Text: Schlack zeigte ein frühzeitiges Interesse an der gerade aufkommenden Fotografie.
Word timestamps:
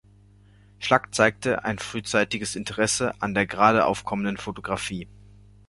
Schlack 0.79 1.13
zeigte 1.13 1.63
ein 1.63 1.77
frühzeitiges 1.77 2.55
Interesse 2.55 3.13
an 3.21 3.35
der 3.35 3.45
gerade 3.45 3.85
aufkommenden 3.85 4.37
Fotografie. 4.37 5.07